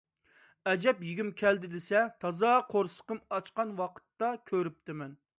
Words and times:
ئەجەب 0.69 1.01
يېگۈم 1.07 1.27
كەلدى 1.41 1.69
دېسە! 1.73 1.99
تازا 2.25 2.53
قورسىقىم 2.71 3.19
ئاچقان 3.37 3.75
ۋاقىتتا 3.83 4.31
كۆرۈپتىمەن. 4.53 5.13